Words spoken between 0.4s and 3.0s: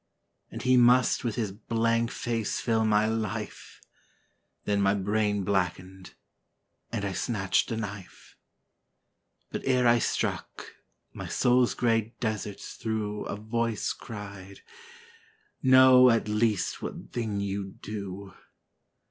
And he must with his blank face fill